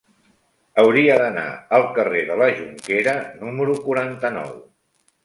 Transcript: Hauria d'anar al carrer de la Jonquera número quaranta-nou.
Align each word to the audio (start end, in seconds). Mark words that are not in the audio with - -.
Hauria 0.83 1.17
d'anar 1.21 1.43
al 1.79 1.85
carrer 1.97 2.23
de 2.29 2.37
la 2.43 2.47
Jonquera 2.61 3.13
número 3.43 3.77
quaranta-nou. 3.85 4.51